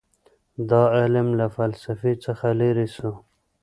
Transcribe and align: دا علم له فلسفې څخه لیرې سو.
دا 0.69 0.83
علم 0.97 1.27
له 1.39 1.47
فلسفې 1.55 2.13
څخه 2.25 2.47
لیرې 2.59 2.87
سو. 2.95 3.11